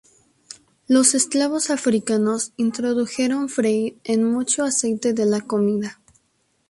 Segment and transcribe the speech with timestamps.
[0.87, 6.01] Los esclavos africanos introdujeron freír en mucho aceite de la comida.